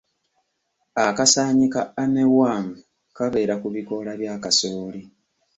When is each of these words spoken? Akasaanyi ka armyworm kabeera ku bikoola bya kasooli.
Akasaanyi 1.07 1.65
ka 1.73 1.81
armyworm 2.03 2.67
kabeera 3.17 3.55
ku 3.61 3.67
bikoola 3.75 4.11
bya 4.19 4.33
kasooli. 4.43 5.01